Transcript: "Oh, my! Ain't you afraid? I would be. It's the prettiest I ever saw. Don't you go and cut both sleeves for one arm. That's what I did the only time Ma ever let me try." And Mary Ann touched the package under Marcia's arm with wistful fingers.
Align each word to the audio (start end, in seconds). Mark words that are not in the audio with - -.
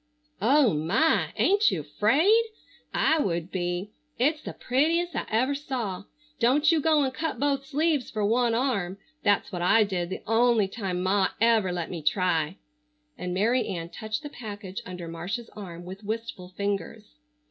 "Oh, 0.41 0.73
my! 0.73 1.29
Ain't 1.37 1.69
you 1.69 1.81
afraid? 1.81 2.43
I 2.91 3.19
would 3.19 3.51
be. 3.51 3.91
It's 4.17 4.41
the 4.41 4.51
prettiest 4.53 5.15
I 5.15 5.27
ever 5.29 5.53
saw. 5.53 6.05
Don't 6.39 6.71
you 6.71 6.81
go 6.81 7.03
and 7.03 7.13
cut 7.13 7.39
both 7.39 7.67
sleeves 7.67 8.09
for 8.09 8.25
one 8.25 8.55
arm. 8.55 8.97
That's 9.21 9.51
what 9.51 9.61
I 9.61 9.83
did 9.83 10.09
the 10.09 10.23
only 10.25 10.67
time 10.67 11.03
Ma 11.03 11.27
ever 11.39 11.71
let 11.71 11.91
me 11.91 12.01
try." 12.01 12.57
And 13.15 13.31
Mary 13.31 13.67
Ann 13.67 13.89
touched 13.89 14.23
the 14.23 14.29
package 14.29 14.81
under 14.87 15.07
Marcia's 15.07 15.49
arm 15.51 15.85
with 15.85 16.03
wistful 16.03 16.49
fingers. 16.49 17.13